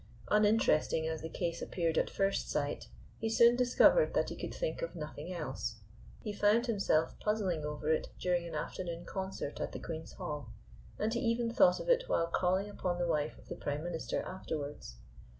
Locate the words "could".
4.35-4.51